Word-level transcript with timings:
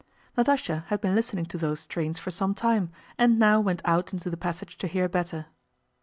Natásha 0.35 0.83
had 0.85 0.99
been 0.99 1.13
listening 1.13 1.45
to 1.45 1.59
those 1.59 1.81
strains 1.81 2.17
for 2.17 2.31
some 2.31 2.55
time 2.55 2.91
and 3.19 3.37
now 3.37 3.59
went 3.59 3.83
out 3.85 4.11
into 4.11 4.31
the 4.31 4.35
passage 4.35 4.79
to 4.79 4.87
hear 4.87 5.07
better. 5.07 5.45